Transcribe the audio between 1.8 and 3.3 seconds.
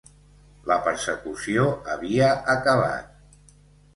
havia acabat.